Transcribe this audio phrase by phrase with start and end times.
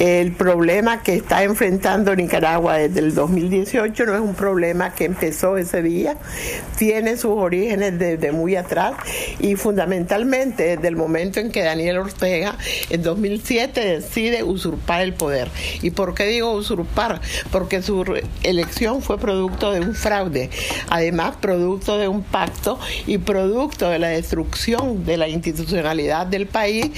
[0.00, 5.56] El problema que está enfrentando Nicaragua desde el 2018 no es un problema que empezó
[5.56, 6.16] ese día,
[6.76, 8.94] tiene sus orígenes desde muy atrás
[9.38, 12.58] y fundamentalmente desde el momento en que Daniel Ortega
[12.90, 15.48] en 2007 decide usurpar el poder.
[15.80, 17.20] ¿Y por qué digo usurpar?
[17.52, 18.04] Porque su
[18.42, 20.50] elección fue producto de un fraude,
[20.90, 26.90] además producto de un pacto y producto de la destrucción de la institucionalidad del país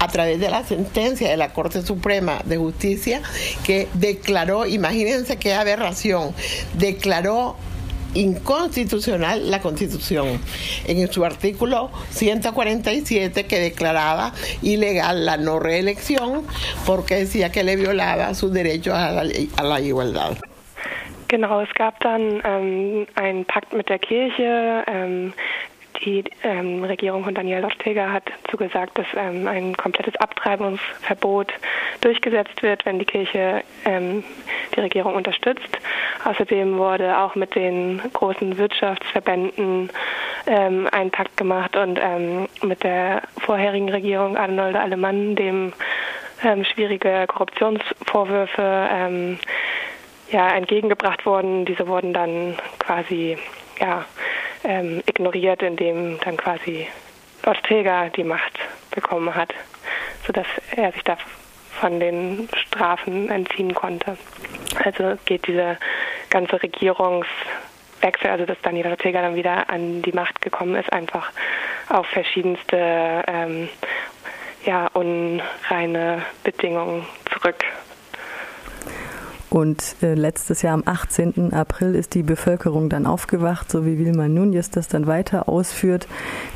[0.00, 3.22] a través de la sentencia de la Corte Suprema de Justicia
[3.64, 6.34] que declaró, imagínense qué aberración,
[6.74, 7.56] declaró
[8.14, 10.40] inconstitucional la Constitución
[10.86, 16.42] en su artículo 147 que declaraba ilegal la no reelección
[16.86, 19.22] porque decía que le violaba sus derechos a
[19.62, 20.36] la, igualdad.
[21.28, 25.32] Genau, es gab dann ähm, einen Pakt mit der Kirche, ähm,
[26.04, 31.52] Die ähm, Regierung von Daniel Ortega hat zugesagt, dass ähm, ein komplettes Abtreibungsverbot
[32.00, 34.24] durchgesetzt wird, wenn die Kirche ähm,
[34.74, 35.78] die Regierung unterstützt.
[36.24, 39.90] Außerdem wurde auch mit den großen Wirtschaftsverbänden
[40.46, 45.74] ähm, ein Pakt gemacht und ähm, mit der vorherigen Regierung Arnoldo Alemann, dem
[46.42, 49.36] ähm, schwierige Korruptionsvorwürfe
[50.30, 51.64] ja, entgegengebracht wurden.
[51.64, 53.36] Diese wurden dann quasi
[53.80, 54.04] ja,
[54.64, 56.86] ähm, ignoriert, indem dann quasi
[57.44, 58.58] Ortega die Macht
[58.90, 59.52] bekommen hat,
[60.26, 61.16] sodass er sich da
[61.80, 64.16] von den Strafen entziehen konnte.
[64.84, 65.78] Also geht diese
[66.28, 71.30] ganze Regierungswechsel, also dass Daniel Ortega dann wieder an die Macht gekommen ist, einfach
[71.88, 73.68] auf verschiedenste ähm,
[74.64, 77.64] ja, unreine Bedingungen zurück.
[79.50, 81.52] Und äh, letztes Jahr am 18.
[81.52, 86.06] April ist die Bevölkerung dann aufgewacht, so wie Wilma Núñez das dann weiter ausführt.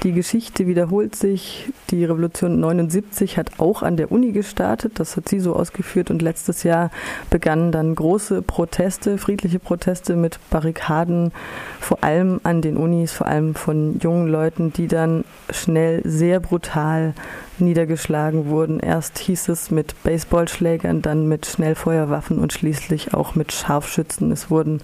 [0.05, 1.73] Die Geschichte wiederholt sich.
[1.91, 6.13] Die Revolution 79 hat auch an der Uni gestartet, das hat sie so ausgeführt.
[6.13, 6.91] Und letztes Jahr
[7.31, 11.33] begannen dann große Proteste, friedliche Proteste mit Barrikaden,
[11.81, 17.15] vor allem an den Unis, vor allem von jungen Leuten, die dann schnell sehr brutal
[17.59, 18.81] niedergeschlagen wurden.
[18.81, 24.31] Erst hieß es mit Baseballschlägern, dann mit Schnellfeuerwaffen und schließlich auch mit Scharfschützen.
[24.33, 24.81] Es wurden,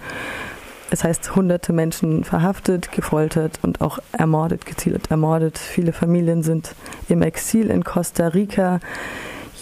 [0.90, 5.58] es heißt, hunderte Menschen verhaftet, gefoltert und auch ermordet, gezielt ermordet.
[5.58, 6.74] Viele Familien sind
[7.08, 8.80] im Exil in Costa Rica.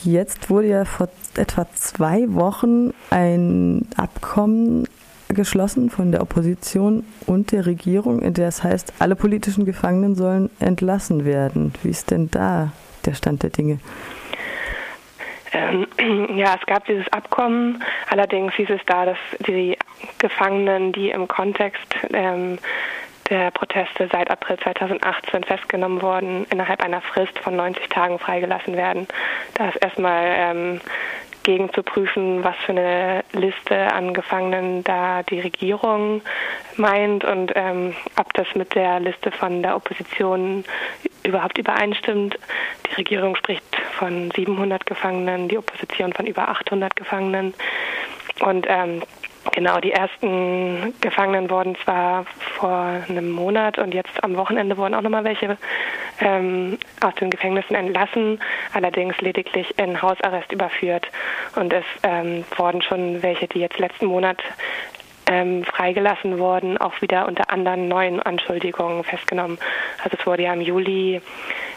[0.05, 4.87] Jetzt wurde ja vor etwa zwei Wochen ein Abkommen
[5.29, 10.51] geschlossen von der Opposition und der Regierung, in der es heißt, alle politischen Gefangenen sollen
[10.59, 11.73] entlassen werden.
[11.83, 12.73] Wie ist denn da
[13.09, 13.81] der Stand der Dinge?
[15.53, 15.87] Ähm,
[16.37, 17.83] ja, es gab dieses Abkommen.
[18.11, 19.77] Allerdings hieß es da, dass die
[20.19, 22.59] Gefangenen, die im Kontext ähm,
[23.31, 29.07] der Proteste seit April 2018 festgenommen wurden, innerhalb einer Frist von 90 Tagen freigelassen werden.
[29.55, 30.81] Da ist erstmal ähm,
[31.43, 36.21] gegen zu prüfen, was für eine Liste an Gefangenen da die Regierung
[36.77, 40.65] meint und ähm, ob das mit der Liste von der Opposition
[41.29, 42.39] überhaupt übereinstimmt.
[42.89, 43.65] Die Regierung spricht
[43.99, 47.55] von 700 Gefangenen, die Opposition von über 800 Gefangenen.
[48.41, 49.03] Und ähm,
[49.53, 52.25] Genau, die ersten Gefangenen wurden zwar
[52.57, 55.57] vor einem Monat und jetzt am Wochenende wurden auch nochmal welche
[56.21, 58.41] ähm, aus den Gefängnissen entlassen,
[58.75, 61.09] allerdings lediglich in Hausarrest überführt.
[61.57, 64.39] Und es ähm, wurden schon welche, die jetzt letzten Monat
[65.29, 69.59] ähm, freigelassen worden, auch wieder unter anderen neuen Anschuldigungen festgenommen.
[70.03, 71.21] Also es wurde ja im Juli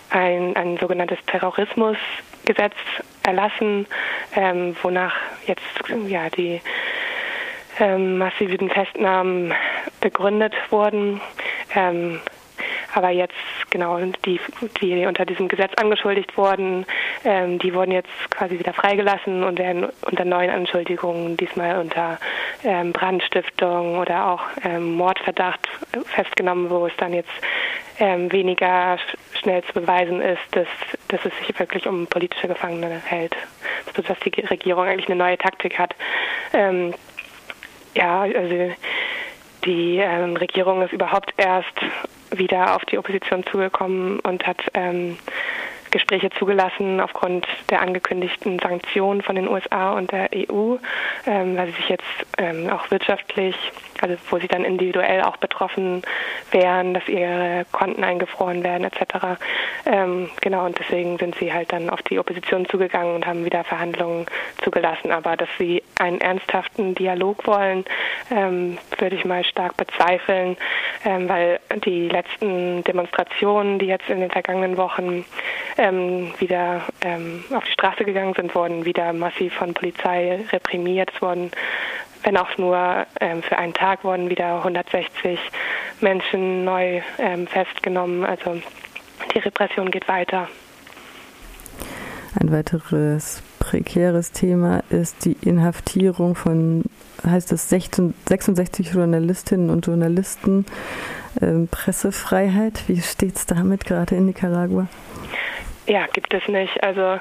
[0.09, 2.75] ein, ein sogenanntes Terrorismusgesetz
[3.23, 3.85] erlassen,
[4.35, 5.61] ähm, wonach jetzt
[6.07, 6.61] ja die
[7.79, 9.53] ähm, massiven Festnahmen
[9.99, 11.21] begründet wurden.
[11.75, 12.19] Ähm,
[12.93, 13.35] aber jetzt
[13.69, 14.39] genau die,
[14.81, 16.85] die unter diesem Gesetz angeschuldigt wurden,
[17.23, 22.19] ähm, die wurden jetzt quasi wieder freigelassen und werden unter neuen Anschuldigungen, diesmal unter
[22.63, 25.67] ähm, Brandstiftung oder auch ähm, Mordverdacht
[26.05, 27.29] festgenommen, wo es dann jetzt
[27.99, 28.97] ähm, weniger
[29.39, 30.67] schnell zu beweisen ist, dass,
[31.07, 33.35] dass es sich wirklich um politische Gefangene hält.
[33.87, 35.95] Also, dass die Regierung eigentlich eine neue Taktik hat.
[36.53, 36.93] Ähm,
[37.95, 38.71] ja, also
[39.65, 41.75] die ähm, Regierung ist überhaupt erst
[42.31, 45.17] wieder auf die Opposition zugekommen und hat ähm,
[45.91, 50.77] Gespräche zugelassen aufgrund der angekündigten Sanktionen von den USA und der EU,
[51.27, 52.03] ähm, weil sie sich jetzt
[52.37, 53.55] ähm, auch wirtschaftlich,
[54.01, 56.01] also wo sie dann individuell auch betroffen
[56.51, 59.39] wären, dass ihre Konten eingefroren werden etc.
[59.85, 63.63] Ähm, genau, und deswegen sind sie halt dann auf die Opposition zugegangen und haben wieder
[63.63, 64.25] Verhandlungen
[64.63, 65.11] zugelassen.
[65.11, 67.85] Aber dass sie einen ernsthaften Dialog wollen,
[68.31, 70.57] ähm, würde ich mal stark bezweifeln,
[71.05, 75.25] ähm, weil die letzten Demonstrationen, die jetzt in den vergangenen Wochen
[75.81, 81.09] ähm, wieder ähm, auf die Straße gegangen sind, wurden wieder massiv von Polizei reprimiert.
[81.21, 81.51] Wurden,
[82.23, 85.39] wenn auch nur ähm, für einen Tag, wurden wieder 160
[85.99, 88.23] Menschen neu ähm, festgenommen.
[88.23, 88.61] Also
[89.33, 90.47] die Repression geht weiter.
[92.39, 96.83] Ein weiteres prekäres Thema ist die Inhaftierung von,
[97.25, 100.65] heißt es, 66 Journalistinnen und Journalisten.
[101.41, 104.87] Ähm, Pressefreiheit, wie steht es damit gerade in Nicaragua?
[105.87, 106.83] Ja, gibt es nicht.
[106.83, 107.19] Also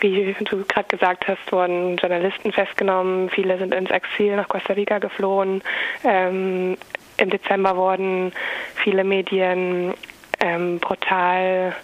[0.00, 3.30] wie du gerade gesagt hast, wurden Journalisten festgenommen.
[3.30, 5.62] Viele sind ins Exil nach Costa Rica geflohen.
[6.04, 6.76] Ähm,
[7.16, 8.32] Im Dezember wurden
[8.74, 9.94] viele Medien
[10.40, 11.74] ähm, brutal,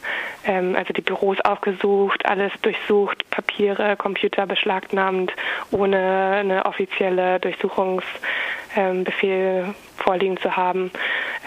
[0.44, 5.32] ähm, also die Büros aufgesucht, alles durchsucht, Papiere, Computer beschlagnahmt,
[5.70, 10.90] ohne eine offizielle Durchsuchungsbefehl ähm, vorliegen zu haben.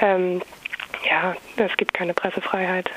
[0.01, 0.42] Ähm,
[1.07, 2.89] ja, es gibt keine Pressefreiheit.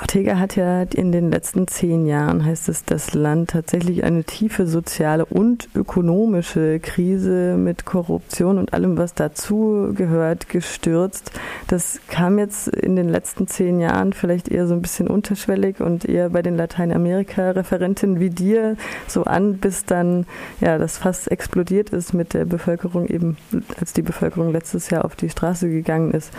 [0.00, 4.66] Ortega hat ja in den letzten zehn Jahren, heißt es, das Land tatsächlich eine tiefe
[4.66, 11.32] soziale und ökonomische Krise mit Korruption und allem, was dazu gehört, gestürzt.
[11.68, 16.06] Das kam jetzt in den letzten zehn Jahren vielleicht eher so ein bisschen unterschwellig und
[16.06, 18.76] eher bei den Lateinamerika-Referentinnen wie dir
[19.08, 20.24] so an, bis dann
[20.60, 23.36] ja das fast explodiert ist mit der Bevölkerung eben,
[23.78, 26.32] als die Bevölkerung letztes Jahr auf die Straße gegangen ist.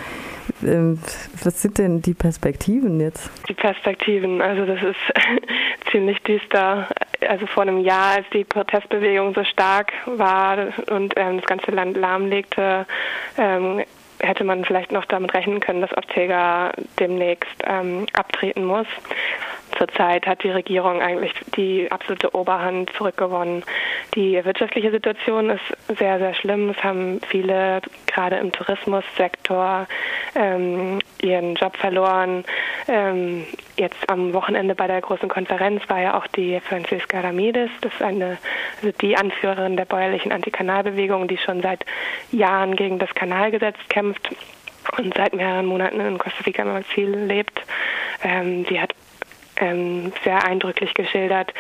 [0.63, 0.97] Ähm,
[1.44, 3.29] was sind denn die Perspektiven jetzt?
[3.48, 5.00] Die Perspektiven, also das ist
[5.92, 6.88] ziemlich düster.
[7.28, 10.57] Also vor einem Jahr, als die Protestbewegung so stark war
[10.90, 12.86] und ähm, das ganze Land lahmlegte,
[13.38, 13.84] ähm,
[14.19, 18.88] hätte man vielleicht noch damit rechnen können, dass Ortega demnächst ähm, abtreten muss.
[19.78, 23.64] Zurzeit hat die Regierung eigentlich die absolute Oberhand zurückgewonnen.
[24.16, 26.70] Die wirtschaftliche Situation ist sehr, sehr schlimm.
[26.70, 29.88] Es haben viele gerade im Tourismussektor
[30.36, 32.44] ähm, ihren Job verloren.
[32.88, 33.46] Ähm,
[33.78, 38.02] jetzt am Wochenende bei der großen Konferenz war ja auch die Franziska Ramirez, das ist
[38.02, 38.38] eine,
[38.81, 41.86] also die Anführerin der bäuerlichen Antikanalbewegung, die schon seit
[42.31, 44.30] Jahren gegen das Kanalgesetz kämpft
[44.98, 47.62] und seit mehreren Monaten in Costa Rica im Exil lebt.
[48.24, 48.94] Ähm, sie hat
[49.63, 51.54] ähm, sehr eindrücklich geschildert,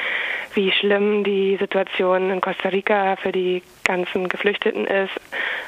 [0.53, 5.13] wie schlimm die Situation in Costa Rica für die ganzen Geflüchteten ist.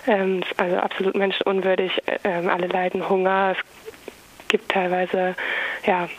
[0.08, 1.92] Ähm, also absolut menschenunwürdig.
[2.24, 3.56] Ähm, alle leiden Hunger.
[3.58, 5.36] Es gibt teilweise,
[5.86, 6.10] ja,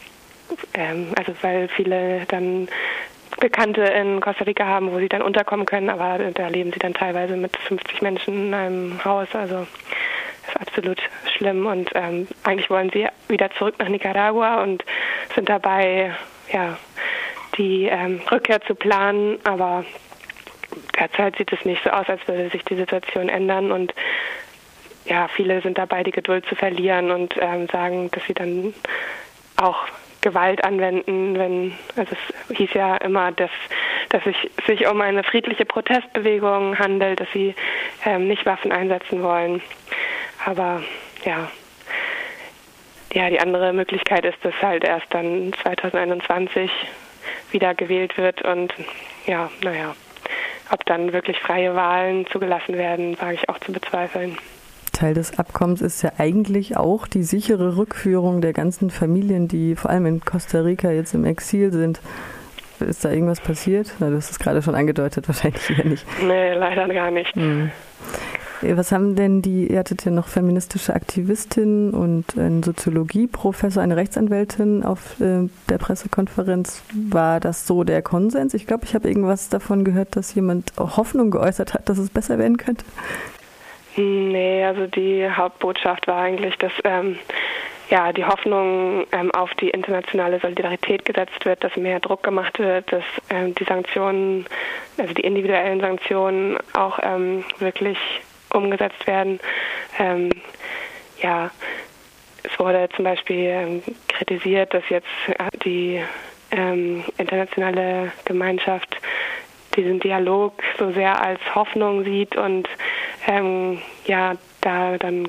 [0.75, 2.69] ähm, also weil viele dann
[3.39, 6.95] Bekannte in Costa Rica haben, wo sie dann unterkommen können, aber da leben sie dann
[6.95, 9.29] teilweise mit 50 Menschen in einem Haus.
[9.35, 9.67] Also
[10.59, 11.01] absolut
[11.37, 11.67] schlimm.
[11.67, 14.85] Und ähm, eigentlich wollen sie wieder zurück nach Nicaragua und
[15.35, 16.15] sind dabei,
[16.53, 16.77] ja,
[17.57, 19.85] die ähm, Rückkehr zu planen, aber
[20.99, 23.73] derzeit sieht es nicht so aus, als würde sich die Situation ändern.
[23.73, 23.95] Und
[25.07, 28.75] ja, viele sind dabei, die Geduld zu verlieren und ähm, sagen, dass sie dann
[29.57, 29.87] auch
[30.21, 32.17] Gewalt anwenden, wenn also
[32.49, 33.51] es hieß ja immer, dass
[34.09, 37.55] dass es sich um eine friedliche Protestbewegung handelt, dass sie
[38.05, 39.63] ähm, nicht Waffen einsetzen wollen.
[40.47, 40.81] Aber
[41.25, 41.51] ja,
[43.13, 46.71] ja, die andere Möglichkeit ist, dass halt erst dann 2021
[47.51, 48.73] wieder gewählt wird und
[49.27, 49.95] ja, naja,
[50.71, 54.39] ob dann wirklich freie Wahlen zugelassen werden, wage ich auch zu bezweifeln.
[54.93, 59.91] Teil des Abkommens ist ja eigentlich auch die sichere Rückführung der ganzen Familien, die vor
[59.91, 62.01] allem in Costa Rica jetzt im Exil sind.
[62.79, 63.95] Ist da irgendwas passiert?
[63.99, 66.07] Na, du hast es gerade schon angedeutet, wahrscheinlich eher nicht.
[66.23, 67.35] Nee, leider gar nicht.
[67.35, 67.71] Hm.
[68.63, 74.85] Was haben denn die, ihr hattet ja noch feministische Aktivistin und ein Soziologieprofessor, eine Rechtsanwältin
[74.85, 76.83] auf äh, der Pressekonferenz.
[77.11, 78.55] War das so der Konsens?
[78.55, 82.39] Ich glaube, ich habe irgendwas davon gehört, dass jemand Hoffnung geäußert hat, dass es besser
[82.39, 82.85] werden könnte.
[83.97, 87.17] Nee, also die Hauptbotschaft war eigentlich, dass ähm,
[87.89, 92.93] ja, die Hoffnung ähm, auf die internationale Solidarität gesetzt wird, dass mehr Druck gemacht wird,
[92.93, 94.47] dass ähm, die Sanktionen,
[94.99, 97.99] also die individuellen Sanktionen auch ähm, wirklich
[98.53, 99.41] umgesetzt werden.
[99.99, 100.31] Ähm,
[101.23, 101.51] ja,
[102.43, 105.09] es wurde zum Beispiel ähm, kritisiert, dass jetzt
[105.65, 106.03] die
[106.51, 108.97] ähm, internationale Gemeinschaft
[109.77, 112.69] diesen Dialog so sehr als Hoffnung sieht und
[113.27, 115.29] ähm, ja, da dann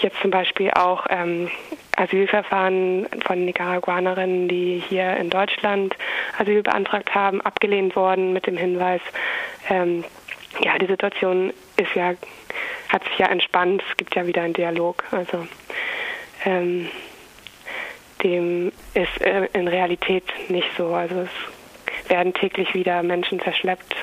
[0.00, 1.50] jetzt zum Beispiel auch ähm,
[1.96, 5.96] Asylverfahren von Nicaraguanerinnen, die hier in Deutschland
[6.38, 9.00] Asyl beantragt haben, abgelehnt worden mit dem Hinweis,
[9.70, 10.04] ähm,
[10.60, 12.14] ja, die Situation ist ja,
[12.88, 15.04] hat sich ja entspannt, es gibt ja wieder einen Dialog.
[15.10, 15.46] Also
[16.44, 16.88] ähm,
[18.22, 20.94] dem ist äh, in Realität nicht so.
[20.94, 23.94] Also es werden täglich wieder Menschen verschleppt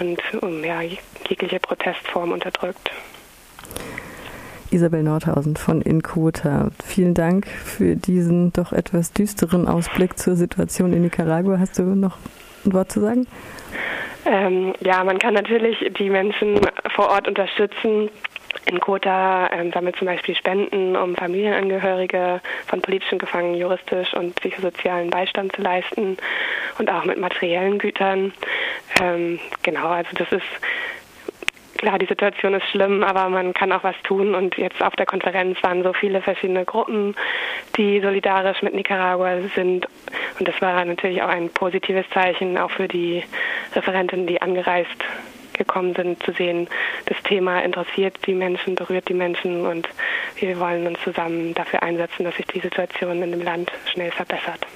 [0.00, 0.82] und um ja,
[1.28, 2.90] jegliche Protestform unterdrückt.
[4.70, 6.70] Isabel Nordhausen von Inkota.
[6.84, 11.58] Vielen Dank für diesen doch etwas düsteren Ausblick zur Situation in Nicaragua.
[11.58, 12.18] Hast du noch
[12.64, 13.26] ein Wort zu sagen?
[14.26, 16.60] Ähm, ja, man kann natürlich die Menschen
[16.94, 18.10] vor Ort unterstützen.
[18.68, 25.10] In Kota ähm, sammelt zum Beispiel Spenden, um Familienangehörige von politischen Gefangenen juristisch und psychosozialen
[25.10, 26.16] Beistand zu leisten
[26.78, 28.32] und auch mit materiellen Gütern.
[29.00, 30.46] Ähm, genau, also das ist
[31.76, 34.34] klar, die Situation ist schlimm, aber man kann auch was tun.
[34.34, 37.14] Und jetzt auf der Konferenz waren so viele verschiedene Gruppen,
[37.76, 39.86] die solidarisch mit Nicaragua sind.
[40.38, 43.24] Und das war natürlich auch ein positives Zeichen, auch für die
[43.74, 45.04] Referentinnen, die angereist
[45.56, 46.68] gekommen sind, zu sehen,
[47.06, 49.88] das Thema interessiert die Menschen, berührt die Menschen und
[50.36, 54.60] wir wollen uns zusammen dafür einsetzen, dass sich die Situation in dem Land schnell verbessert.